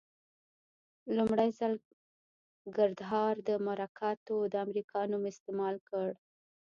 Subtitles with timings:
[1.15, 1.73] لومړي ځل
[2.75, 6.09] ګردهارد مرکاتور د امریکا نوم استعمال کړ.